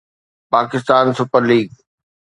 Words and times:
Pakistan 0.51 1.05
super 1.17 1.41
league 1.49 1.67